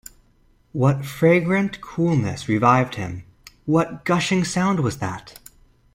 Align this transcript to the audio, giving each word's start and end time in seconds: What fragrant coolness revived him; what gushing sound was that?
What 0.71 1.05
fragrant 1.05 1.79
coolness 1.79 2.49
revived 2.49 2.95
him; 2.95 3.23
what 3.67 4.03
gushing 4.03 4.43
sound 4.43 4.79
was 4.79 4.97
that? 4.97 5.37